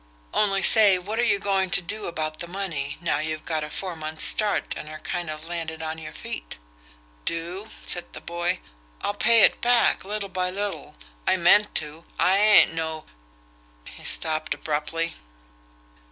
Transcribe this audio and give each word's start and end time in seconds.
Only 0.33 0.63
say, 0.63 0.97
what 0.97 1.19
are 1.19 1.23
you 1.23 1.37
going 1.37 1.69
to 1.69 1.79
do 1.83 2.05
about 2.07 2.39
the 2.39 2.47
money, 2.47 2.97
now 3.01 3.19
you've 3.19 3.45
got 3.45 3.63
a 3.63 3.69
four 3.69 3.95
months' 3.95 4.23
start 4.23 4.73
and 4.75 4.89
are 4.89 4.97
kind 4.97 5.29
of 5.29 5.47
landed 5.47 5.83
on 5.83 5.99
your 5.99 6.11
feet? 6.11 6.57
"Do?" 7.23 7.69
said 7.85 8.13
the 8.13 8.19
boy. 8.19 8.61
"I'll 9.01 9.13
pay 9.13 9.43
it 9.43 9.61
back, 9.61 10.03
little 10.03 10.27
by 10.29 10.49
little. 10.49 10.95
I 11.27 11.37
meant 11.37 11.75
to. 11.75 12.05
I 12.17 12.37
ain't 12.39 12.73
no" 12.73 13.05
He 13.95 14.03
stopped 14.03 14.55
abruptly. 14.55 15.13